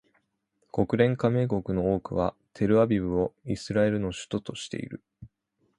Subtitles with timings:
[0.71, 5.03] 国連加盟国の多くはテルアビブをイスラエルの首都としている